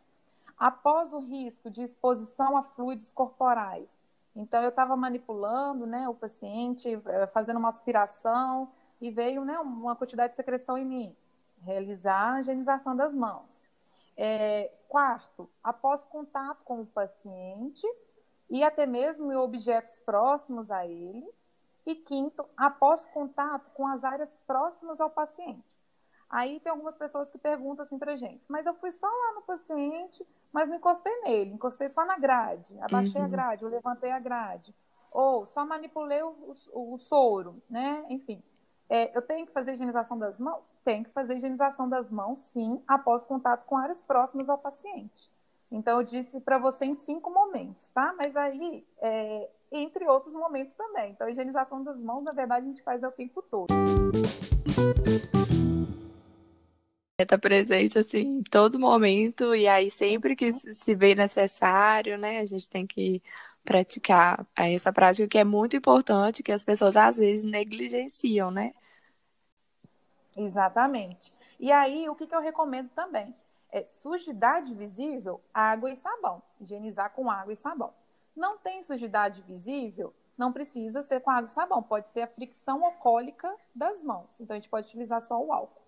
após 0.56 1.12
o 1.14 1.18
risco 1.18 1.68
de 1.68 1.82
exposição 1.82 2.56
a 2.56 2.62
fluidos 2.62 3.12
corporais. 3.12 3.90
Então, 4.36 4.62
eu 4.62 4.70
estava 4.70 4.96
manipulando 4.96 5.88
né, 5.88 6.08
o 6.08 6.14
paciente, 6.14 7.02
eh, 7.08 7.26
fazendo 7.26 7.58
uma 7.58 7.70
aspiração 7.70 8.70
e 9.02 9.10
veio 9.12 9.44
né, 9.44 9.60
uma 9.60 9.96
quantidade 9.96 10.32
de 10.32 10.36
secreção 10.36 10.78
em 10.78 10.86
mim. 10.86 11.16
Realizar 11.62 12.36
a 12.36 12.42
higienização 12.42 12.96
das 12.96 13.14
mãos. 13.14 13.62
É, 14.18 14.72
quarto, 14.88 15.50
após 15.64 16.04
contato 16.06 16.64
com 16.64 16.82
o 16.82 16.86
paciente 16.86 17.86
e 18.50 18.64
até 18.64 18.86
mesmo 18.86 19.36
objetos 19.38 20.00
próximos 20.00 20.72
a 20.72 20.86
ele. 20.86 21.28
E 21.86 21.94
quinto, 21.94 22.44
após 22.58 23.06
contato 23.08 23.70
com 23.72 23.88
as 23.88 24.04
áreas 24.04 24.36
próximas 24.48 25.00
ao 25.00 25.10
paciente. 25.10 25.64
Aí 26.30 26.60
tem 26.60 26.72
algumas 26.72 26.98
pessoas 26.98 27.30
que 27.30 27.38
perguntam 27.38 27.84
assim 27.84 28.00
pra 28.00 28.16
gente, 28.16 28.44
mas 28.48 28.66
eu 28.66 28.74
fui 28.76 28.92
só 28.92 29.08
lá 29.08 29.34
no 29.36 29.44
paciente, 29.44 30.26
mas 30.52 30.68
não 30.68 30.78
encostei 30.78 31.22
nele, 31.22 31.54
encostei 31.54 31.88
só 31.90 32.04
na 32.04 32.18
grade, 32.18 32.76
abaixei 32.82 33.22
uhum. 33.22 33.28
a 33.28 33.30
grade, 33.30 33.64
eu 33.64 33.70
levantei 33.70 34.12
a 34.12 34.20
grade. 34.20 34.74
Ou 35.12 35.46
só 35.46 35.66
manipulei 35.66 36.22
o, 36.24 36.36
o, 36.74 36.96
o 36.96 36.98
soro, 36.98 37.62
né? 37.70 38.04
Enfim. 38.10 38.44
É, 38.90 39.16
eu 39.18 39.22
tenho 39.22 39.46
que 39.46 39.52
fazer 39.52 39.74
higienização 39.74 40.18
das 40.18 40.40
mãos? 40.40 40.64
Tenho 40.84 41.04
que 41.04 41.12
fazer 41.12 41.36
higienização 41.36 41.90
das 41.90 42.10
mãos, 42.10 42.40
sim, 42.54 42.82
após 42.88 43.24
contato 43.26 43.66
com 43.66 43.78
áreas 43.78 44.02
próximas 44.02 44.50
ao 44.50 44.58
paciente. 44.58 45.30
Então, 45.72 46.00
eu 46.00 46.04
disse 46.04 46.40
para 46.40 46.58
você 46.58 46.86
em 46.86 46.94
cinco 46.94 47.32
momentos, 47.32 47.90
tá? 47.90 48.14
Mas 48.18 48.36
aí, 48.36 48.86
é, 49.02 49.50
entre 49.72 50.08
outros 50.08 50.34
momentos 50.34 50.74
também. 50.74 51.12
Então, 51.12 51.28
a 51.28 51.32
higienização 51.32 51.84
das 51.84 52.02
mãos, 52.02 52.24
na 52.24 52.32
verdade, 52.32 52.66
a 52.66 52.70
gente 52.70 52.84
faz 52.84 53.04
o 53.04 53.12
tempo 53.12 53.42
todo 53.42 53.74
está 57.18 57.38
presente 57.38 57.98
assim 57.98 58.40
em 58.40 58.44
todo 58.44 58.80
momento 58.80 59.56
e 59.56 59.68
aí 59.68 59.90
sempre 59.90 60.36
que 60.36 60.52
se 60.52 60.96
vê 60.96 61.16
necessário, 61.16 62.18
né, 62.18 62.40
a 62.40 62.46
gente 62.46 62.70
tem 62.70 62.86
que 62.86 63.22
praticar 63.66 64.46
essa 64.56 64.94
prática 64.94 65.28
que 65.28 65.38
é 65.38 65.44
muito 65.44 65.76
importante, 65.76 66.44
que 66.44 66.52
as 66.52 66.64
pessoas 66.64 66.96
às 66.96 67.18
vezes 67.18 67.44
negligenciam, 67.44 68.52
né? 68.52 68.74
Exatamente. 70.38 71.34
E 71.60 71.72
aí, 71.72 72.08
o 72.08 72.16
que, 72.16 72.28
que 72.28 72.36
eu 72.36 72.42
recomendo 72.42 72.90
também? 72.90 73.34
É 73.72 73.84
sujidade 73.84 74.74
visível, 74.76 75.42
água 75.54 75.92
e 75.92 75.98
sabão. 75.98 76.42
Higienizar 76.62 77.12
com 77.12 77.30
água 77.30 77.54
e 77.54 77.56
sabão. 77.56 77.94
Não 78.36 78.58
tem 78.58 78.84
sujidade 78.84 79.42
visível, 79.42 80.14
não 80.38 80.52
precisa 80.54 81.02
ser 81.02 81.22
com 81.22 81.32
água 81.32 81.48
e 81.48 81.54
sabão. 81.54 81.82
Pode 81.82 82.10
ser 82.10 82.22
a 82.22 82.28
fricção 82.28 82.86
alcoólica 82.86 83.52
das 83.74 84.02
mãos. 84.04 84.30
Então, 84.40 84.56
a 84.56 84.60
gente 84.60 84.70
pode 84.70 84.88
utilizar 84.88 85.22
só 85.22 85.42
o 85.42 85.52
álcool 85.52 85.85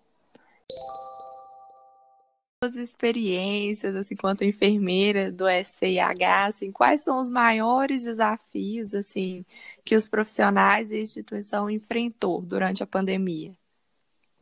suas 2.62 2.74
experiências, 2.74 3.94
assim, 3.94 4.16
quanto 4.16 4.42
enfermeira 4.42 5.30
do 5.30 5.46
SCIH, 5.48 6.46
assim, 6.46 6.72
quais 6.72 7.02
são 7.04 7.20
os 7.20 7.30
maiores 7.30 8.02
desafios, 8.02 8.94
assim, 8.94 9.44
que 9.84 9.94
os 9.94 10.08
profissionais 10.08 10.88
da 10.88 10.96
instituição 10.96 11.70
enfrentou 11.70 12.42
durante 12.42 12.82
a 12.82 12.86
pandemia? 12.86 13.56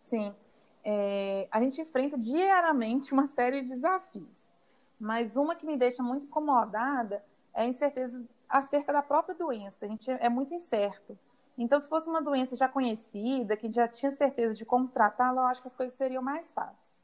Sim, 0.00 0.34
é, 0.82 1.46
a 1.50 1.60
gente 1.60 1.82
enfrenta 1.82 2.16
diariamente 2.16 3.12
uma 3.12 3.26
série 3.26 3.62
de 3.62 3.68
desafios, 3.68 4.48
mas 4.98 5.36
uma 5.36 5.54
que 5.54 5.66
me 5.66 5.76
deixa 5.76 6.02
muito 6.02 6.24
incomodada 6.24 7.22
é 7.52 7.62
a 7.62 7.66
incerteza 7.66 8.24
acerca 8.48 8.94
da 8.94 9.02
própria 9.02 9.34
doença. 9.34 9.84
A 9.84 9.88
gente 9.88 10.10
é 10.10 10.28
muito 10.30 10.54
incerto. 10.54 11.18
Então, 11.58 11.78
se 11.78 11.88
fosse 11.88 12.08
uma 12.08 12.22
doença 12.22 12.56
já 12.56 12.68
conhecida, 12.68 13.56
que 13.56 13.70
já 13.70 13.86
tinha 13.86 14.10
certeza 14.10 14.54
de 14.54 14.64
como 14.64 14.88
tratá-la, 14.88 15.42
eu 15.42 15.46
acho 15.48 15.60
que 15.60 15.68
as 15.68 15.76
coisas 15.76 15.96
seriam 15.96 16.22
mais 16.22 16.52
fáceis 16.54 16.95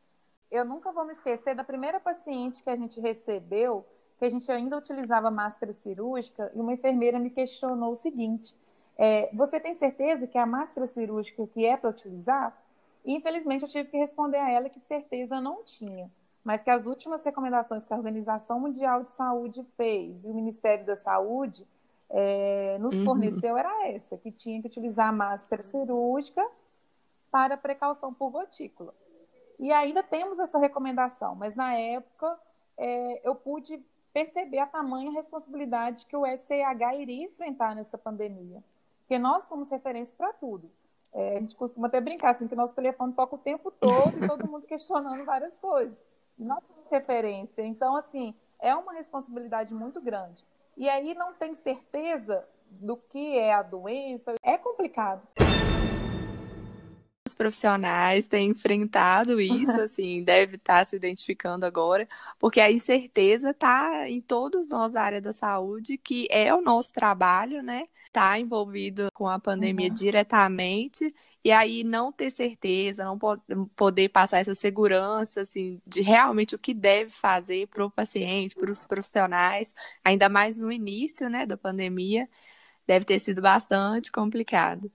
eu 0.52 0.64
nunca 0.66 0.92
vou 0.92 1.04
me 1.04 1.12
esquecer 1.12 1.54
da 1.54 1.64
primeira 1.64 1.99
paciente 1.99 2.62
que 2.62 2.68
a 2.68 2.76
gente 2.76 3.00
recebeu, 3.00 3.85
que 4.18 4.25
a 4.26 4.30
gente 4.30 4.52
ainda 4.52 4.76
utilizava 4.76 5.30
máscara 5.30 5.73
cirúrgica, 5.73 6.52
e 6.54 6.61
uma 6.61 6.75
enfermeira 6.75 7.18
me 7.18 7.30
questionou 7.30 7.92
o 7.92 7.97
seguinte: 7.97 8.54
é, 8.99 9.30
Você 9.35 9.59
tem 9.59 9.75
certeza 9.75 10.26
que 10.26 10.37
a 10.37 10.44
máscara 10.44 10.87
cirúrgica 10.87 11.47
que 11.47 11.64
é 11.64 11.76
para 11.76 11.90
utilizar? 11.90 12.56
E, 13.04 13.14
infelizmente, 13.16 13.62
eu 13.62 13.68
tive 13.68 13.88
que 13.88 13.97
responder 13.97 14.37
a 14.37 14.50
ela 14.50 14.68
que 14.68 14.78
certeza 14.78 15.40
não 15.40 15.64
tinha, 15.64 16.11
mas 16.44 16.62
que 16.62 16.71
as 16.71 16.87
últimas 16.87 17.25
recomendações 17.25 17.85
que 17.85 17.92
a 17.92 17.97
Organização 17.97 18.61
Mundial 18.61 19.02
de 19.02 19.11
Saúde 19.11 19.64
fez 19.76 20.23
e 20.23 20.28
o 20.28 20.35
Ministério 20.35 20.85
da 20.85 20.94
Saúde 20.94 21.66
é, 22.11 22.76
nos 22.78 22.94
uhum. 22.94 23.04
forneceu 23.06 23.56
era 23.56 23.88
essa, 23.88 24.18
que 24.18 24.30
tinha 24.30 24.61
que 24.61 24.68
utilizar 24.68 25.09
a 25.09 25.12
máscara 25.12 25.62
cirúrgica 25.62 26.47
para 27.30 27.56
precaução 27.56 28.12
por 28.12 28.30
gotícula. 28.30 28.94
E 29.62 29.71
ainda 29.71 30.02
temos 30.02 30.40
essa 30.40 30.59
recomendação, 30.59 31.37
mas 31.37 31.54
na 31.54 31.73
época 31.76 32.37
é, 32.76 33.21
eu 33.23 33.33
pude 33.33 33.81
perceber 34.12 34.59
a 34.59 34.66
tamanha 34.66 35.12
responsabilidade 35.12 36.04
que 36.07 36.16
o 36.16 36.26
SCH 36.26 36.99
iria 36.99 37.26
enfrentar 37.26 37.76
nessa 37.76 37.97
pandemia. 37.97 38.61
Porque 38.99 39.21
nós 39.21 39.45
somos 39.45 39.71
referência 39.71 40.16
para 40.19 40.33
tudo. 40.33 40.69
É, 41.12 41.37
a 41.37 41.40
gente 41.40 41.54
costuma 41.54 41.87
até 41.87 42.00
brincar 42.00 42.31
assim, 42.31 42.49
que 42.49 42.57
nosso 42.57 42.75
telefone 42.75 43.12
toca 43.12 43.37
o 43.37 43.38
tempo 43.38 43.71
todo 43.71 44.19
e 44.19 44.26
todo 44.26 44.50
mundo 44.50 44.66
questionando 44.66 45.25
várias 45.25 45.57
coisas. 45.59 45.97
Não 46.37 46.61
temos 46.61 46.90
referência. 46.90 47.62
Então, 47.62 47.95
assim, 47.95 48.35
é 48.59 48.75
uma 48.75 48.92
responsabilidade 48.92 49.73
muito 49.73 50.00
grande. 50.00 50.45
E 50.76 50.88
aí 50.88 51.14
não 51.14 51.35
tem 51.35 51.54
certeza 51.54 52.45
do 52.69 52.97
que 52.97 53.38
é 53.38 53.52
a 53.52 53.62
doença, 53.62 54.35
é 54.42 54.59
complicado 54.59 55.25
profissionais 57.42 58.28
têm 58.28 58.50
enfrentado 58.50 59.40
isso, 59.40 59.80
assim, 59.80 60.22
deve 60.22 60.54
estar 60.54 60.78
tá 60.78 60.84
se 60.84 60.94
identificando 60.94 61.66
agora, 61.66 62.08
porque 62.38 62.61
a 62.61 62.70
incerteza 62.70 63.50
está 63.50 64.08
em 64.08 64.20
todos 64.20 64.70
nós 64.70 64.92
da 64.92 65.02
área 65.02 65.20
da 65.20 65.32
saúde, 65.32 65.99
que 65.99 66.28
é 66.30 66.54
o 66.54 66.62
nosso 66.62 66.92
trabalho, 66.92 67.61
né? 67.61 67.88
Está 67.96 68.38
envolvido 68.38 69.08
com 69.12 69.26
a 69.26 69.40
pandemia 69.40 69.88
uhum. 69.88 69.94
diretamente, 69.94 71.12
e 71.44 71.50
aí 71.50 71.82
não 71.82 72.12
ter 72.12 72.30
certeza, 72.30 73.04
não 73.04 73.18
poder 73.75 74.08
passar 74.11 74.38
essa 74.38 74.54
segurança, 74.54 75.40
assim, 75.40 75.82
de 75.84 76.00
realmente 76.00 76.54
o 76.54 76.58
que 76.58 76.72
deve 76.72 77.11
fazer 77.11 77.66
para 77.66 77.84
o 77.84 77.90
paciente, 77.90 78.54
para 78.54 78.70
os 78.70 78.84
profissionais, 78.87 79.75
ainda 80.04 80.28
mais 80.28 80.58
no 80.58 80.70
início, 80.70 81.28
né, 81.28 81.44
da 81.44 81.56
pandemia, 81.56 82.28
deve 82.87 83.04
ter 83.04 83.18
sido 83.18 83.42
bastante 83.42 84.12
complicado. 84.12 84.92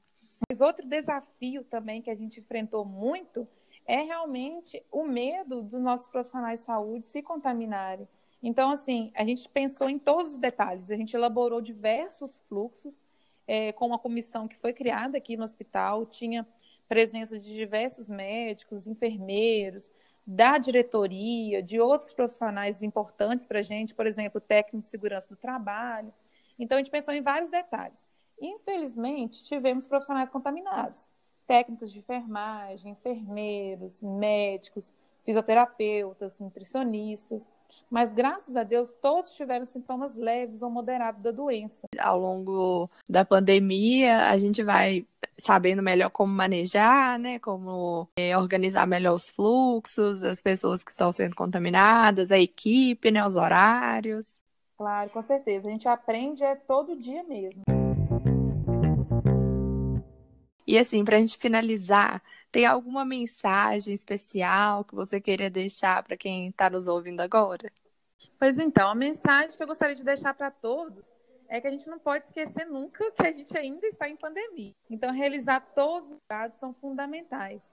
Mas 0.50 0.62
outro 0.62 0.88
desafio 0.88 1.64
também 1.64 2.02
que 2.02 2.10
a 2.10 2.16
gente 2.16 2.40
enfrentou 2.40 2.86
muito 2.86 3.48
é 3.86 4.02
realmente 4.02 4.84
o 4.92 5.04
medo 5.04 5.64
dos 5.64 5.82
nossos 5.82 6.10
profissionais 6.10 6.60
de 6.60 6.66
saúde 6.66 7.06
se 7.06 7.22
contaminarem. 7.22 8.08
Então, 8.44 8.72
assim, 8.72 9.12
a 9.16 9.26
gente 9.26 9.48
pensou 9.50 9.90
em 9.90 9.98
todos 9.98 10.34
os 10.34 10.38
detalhes, 10.38 10.92
a 10.92 10.96
gente 10.96 11.16
elaborou 11.16 11.62
diversos 11.62 12.40
fluxos 12.48 13.02
é, 13.48 13.72
com 13.72 13.88
uma 13.88 13.98
comissão 13.98 14.48
que 14.48 14.58
foi 14.58 14.74
criada 14.74 15.18
aqui 15.18 15.38
no 15.38 15.44
hospital, 15.44 16.06
tinha 16.06 16.46
presença 16.88 17.40
de 17.40 17.54
diversos 17.54 18.10
médicos, 18.10 18.88
enfermeiros, 18.88 19.90
da 20.26 20.58
diretoria, 20.58 21.64
de 21.64 21.80
outros 21.80 22.12
profissionais 22.12 22.84
importantes 22.84 23.46
para 23.46 23.60
a 23.60 23.62
gente, 23.62 23.94
por 23.94 24.06
exemplo, 24.06 24.42
técnico 24.42 24.80
de 24.80 24.86
segurança 24.86 25.30
do 25.30 25.38
trabalho. 25.38 26.14
Então, 26.60 26.78
a 26.78 26.82
gente 26.82 26.92
pensou 26.92 27.14
em 27.14 27.22
vários 27.22 27.50
detalhes. 27.50 28.06
Infelizmente, 28.40 29.44
tivemos 29.44 29.88
profissionais 29.88 30.30
contaminados, 30.30 31.10
técnicos 31.48 31.92
de 31.92 32.00
enfermagem, 32.00 32.92
enfermeiros, 32.92 34.02
médicos, 34.02 34.94
fisioterapeutas, 35.24 36.40
nutricionistas, 36.40 37.48
mas 37.90 38.14
graças 38.14 38.56
a 38.56 38.64
Deus 38.64 38.94
todos 38.94 39.32
tiveram 39.32 39.66
sintomas 39.66 40.16
leves 40.16 40.62
ou 40.62 40.70
moderados 40.70 41.22
da 41.22 41.32
doença. 41.32 41.88
Ao 41.98 42.20
longo 42.20 42.90
da 43.08 43.24
pandemia, 43.24 44.30
a 44.30 44.38
gente 44.38 44.62
vai 44.64 45.06
sabendo 45.38 45.82
melhor 45.82 46.10
como 46.10 46.34
manejar, 46.34 47.18
né? 47.18 47.40
Como 47.40 48.08
é, 48.18 48.38
organizar 48.38 48.86
melhor 48.86 49.14
os 49.14 49.30
fluxos, 49.30 50.24
as 50.24 50.42
pessoas 50.42 50.84
que 50.84 50.92
estão 50.92 51.12
sendo 51.12 51.36
contaminadas, 51.36 52.32
a 52.32 52.40
equipe, 52.40 53.12
né? 53.12 53.26
Os 53.26 53.36
horários. 53.36 54.36
Claro, 54.78 55.10
com 55.10 55.22
certeza. 55.22 55.68
A 55.68 55.72
gente 55.72 55.88
aprende 55.88 56.44
é 56.44 56.56
todo 56.56 56.96
dia 56.96 57.24
mesmo. 57.24 57.64
E 60.68 60.78
assim, 60.78 61.06
para 61.06 61.16
a 61.16 61.20
gente 61.20 61.38
finalizar, 61.38 62.22
tem 62.52 62.66
alguma 62.66 63.06
mensagem 63.06 63.94
especial 63.94 64.84
que 64.84 64.94
você 64.94 65.22
queria 65.22 65.50
deixar 65.50 66.04
para 66.04 66.18
quem 66.18 66.50
está 66.50 66.70
nos 66.70 66.88
ouvindo 66.88 67.22
agora? 67.22 67.72
Pois 68.38 68.60
então, 68.60 68.90
a 68.90 68.96
mensagem 68.96 69.56
que 69.56 69.64
eu 69.64 69.68
gostaria 69.68 69.96
de 69.96 70.04
deixar 70.04 70.34
para 70.34 70.52
todos 70.52 71.06
é 71.48 71.62
que 71.62 71.68
a 71.68 71.72
gente 71.72 71.88
não 71.88 71.98
pode 71.98 72.26
esquecer 72.26 72.66
nunca 72.66 73.10
que 73.12 73.26
a 73.26 73.32
gente 73.32 73.58
ainda 73.58 73.88
está 73.88 74.10
em 74.10 74.18
pandemia. 74.18 74.76
Então, 74.90 75.14
realizar 75.14 75.62
todos 75.74 76.12
os 76.12 76.20
dados 76.30 76.58
são 76.58 76.74
fundamentais. 76.74 77.64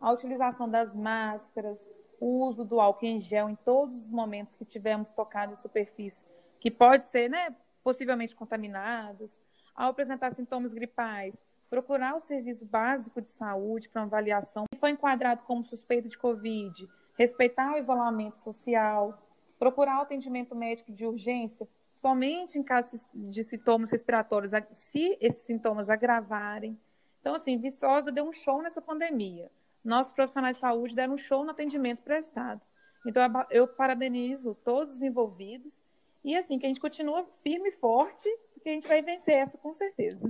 A 0.00 0.10
utilização 0.10 0.68
das 0.68 0.94
máscaras, 0.94 1.78
o 2.18 2.46
uso 2.46 2.64
do 2.64 2.80
álcool 2.80 3.06
em 3.06 3.20
gel 3.20 3.48
em 3.48 3.54
todos 3.54 3.94
os 3.94 4.10
momentos 4.10 4.56
que 4.56 4.64
tivermos 4.64 5.12
tocado 5.12 5.52
em 5.52 5.56
superfície 5.56 6.24
que 6.60 6.70
pode 6.70 7.06
ser, 7.06 7.28
né, 7.30 7.54
possivelmente 7.82 8.34
contaminados. 8.34 9.40
Ao 9.74 9.90
apresentar 9.90 10.34
sintomas 10.34 10.74
gripais, 10.74 11.34
procurar 11.70 12.16
o 12.16 12.20
serviço 12.20 12.66
básico 12.66 13.22
de 13.22 13.28
saúde 13.28 13.88
para 13.88 14.02
avaliação. 14.02 14.64
Se 14.74 14.80
foi 14.80 14.90
enquadrado 14.90 15.44
como 15.44 15.62
suspeito 15.62 16.08
de 16.08 16.18
Covid, 16.18 16.88
respeitar 17.16 17.72
o 17.72 17.78
isolamento 17.78 18.38
social, 18.38 19.22
procurar 19.58 20.00
o 20.00 20.02
atendimento 20.02 20.54
médico 20.54 20.92
de 20.92 21.06
urgência 21.06 21.68
somente 21.92 22.58
em 22.58 22.62
caso 22.62 23.06
de 23.14 23.44
sintomas 23.44 23.90
respiratórios, 23.90 24.52
se 24.72 25.16
esses 25.20 25.42
sintomas 25.42 25.88
agravarem. 25.88 26.78
Então, 27.20 27.34
assim, 27.34 27.58
Viçosa 27.58 28.10
deu 28.10 28.24
um 28.24 28.32
show 28.32 28.62
nessa 28.62 28.80
pandemia. 28.80 29.50
Nossos 29.84 30.12
profissionais 30.12 30.56
de 30.56 30.60
saúde 30.60 30.94
deram 30.94 31.14
um 31.14 31.18
show 31.18 31.44
no 31.44 31.50
atendimento 31.50 32.02
prestado. 32.02 32.60
Então, 33.06 33.22
eu 33.50 33.68
parabenizo 33.68 34.54
todos 34.64 34.94
os 34.94 35.02
envolvidos 35.02 35.82
e, 36.24 36.36
assim, 36.36 36.58
que 36.58 36.66
a 36.66 36.68
gente 36.68 36.80
continua 36.80 37.26
firme 37.42 37.68
e 37.68 37.72
forte, 37.72 38.28
porque 38.54 38.68
a 38.68 38.72
gente 38.72 38.88
vai 38.88 39.02
vencer 39.02 39.34
essa 39.34 39.58
com 39.58 39.72
certeza. 39.72 40.26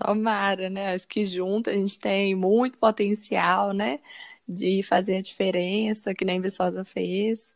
Tomara, 0.00 0.68
né? 0.68 0.92
Acho 0.92 1.06
que 1.06 1.24
junto 1.24 1.70
a 1.70 1.72
gente 1.72 1.98
tem 1.98 2.34
muito 2.34 2.76
potencial, 2.78 3.72
né? 3.72 4.00
De 4.46 4.82
fazer 4.82 5.18
a 5.18 5.22
diferença, 5.22 6.12
que 6.12 6.24
nem 6.24 6.40
Viçosa 6.40 6.84
fez. 6.84 7.52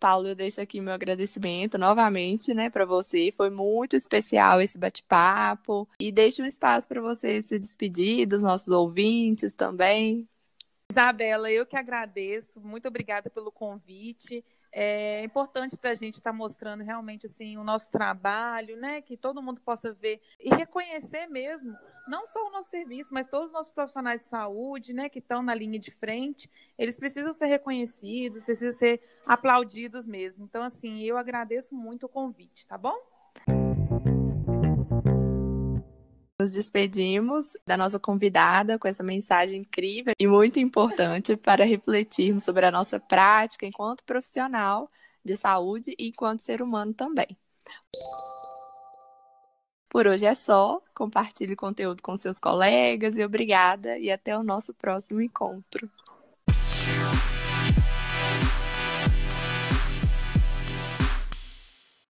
Paulo, 0.00 0.28
eu 0.28 0.34
deixo 0.34 0.60
aqui 0.60 0.80
meu 0.80 0.92
agradecimento 0.92 1.78
novamente, 1.78 2.52
né, 2.52 2.68
para 2.68 2.84
você. 2.84 3.32
Foi 3.32 3.48
muito 3.48 3.96
especial 3.96 4.60
esse 4.60 4.76
bate-papo. 4.76 5.88
E 5.98 6.10
deixo 6.10 6.42
um 6.42 6.46
espaço 6.46 6.86
para 6.88 7.00
você 7.00 7.40
se 7.40 7.58
despedir 7.58 8.26
dos 8.26 8.42
nossos 8.42 8.68
ouvintes 8.68 9.54
também. 9.54 10.28
Isabela, 10.90 11.50
eu 11.50 11.64
que 11.64 11.76
agradeço. 11.76 12.60
Muito 12.60 12.88
obrigada 12.88 13.30
pelo 13.30 13.50
convite 13.50 14.44
é 14.76 15.22
importante 15.22 15.76
para 15.76 15.90
a 15.90 15.94
gente 15.94 16.16
estar 16.16 16.32
tá 16.32 16.36
mostrando 16.36 16.82
realmente 16.82 17.26
assim 17.26 17.56
o 17.56 17.62
nosso 17.62 17.88
trabalho, 17.92 18.76
né? 18.76 19.00
Que 19.00 19.16
todo 19.16 19.40
mundo 19.40 19.60
possa 19.60 19.92
ver 19.92 20.20
e 20.40 20.52
reconhecer 20.52 21.28
mesmo, 21.28 21.76
não 22.08 22.26
só 22.26 22.44
o 22.44 22.50
nosso 22.50 22.70
serviço, 22.70 23.14
mas 23.14 23.28
todos 23.28 23.46
os 23.46 23.52
nossos 23.52 23.72
profissionais 23.72 24.22
de 24.22 24.26
saúde, 24.26 24.92
né? 24.92 25.08
Que 25.08 25.20
estão 25.20 25.42
na 25.44 25.54
linha 25.54 25.78
de 25.78 25.92
frente, 25.92 26.50
eles 26.76 26.98
precisam 26.98 27.32
ser 27.32 27.46
reconhecidos, 27.46 28.44
precisam 28.44 28.76
ser 28.76 29.00
aplaudidos 29.24 30.04
mesmo. 30.04 30.44
Então, 30.44 30.64
assim, 30.64 31.04
eu 31.04 31.16
agradeço 31.16 31.72
muito 31.72 32.06
o 32.06 32.08
convite, 32.08 32.66
tá 32.66 32.76
bom? 32.76 33.13
Nos 36.44 36.52
despedimos 36.52 37.56
da 37.66 37.74
nossa 37.74 37.98
convidada 37.98 38.78
com 38.78 38.86
essa 38.86 39.02
mensagem 39.02 39.62
incrível 39.62 40.12
e 40.18 40.26
muito 40.26 40.58
importante 40.58 41.36
para 41.38 41.64
refletirmos 41.64 42.44
sobre 42.44 42.66
a 42.66 42.70
nossa 42.70 43.00
prática 43.00 43.64
enquanto 43.64 44.04
profissional 44.04 44.86
de 45.24 45.38
saúde 45.38 45.94
e 45.98 46.08
enquanto 46.08 46.40
ser 46.40 46.60
humano 46.60 46.92
também. 46.92 47.34
Por 49.88 50.06
hoje 50.06 50.26
é 50.26 50.34
só. 50.34 50.82
Compartilhe 50.94 51.56
conteúdo 51.56 52.02
com 52.02 52.14
seus 52.14 52.38
colegas 52.38 53.16
e 53.16 53.24
obrigada 53.24 53.96
e 53.98 54.10
até 54.10 54.36
o 54.36 54.42
nosso 54.42 54.74
próximo 54.74 55.22
encontro. 55.22 55.88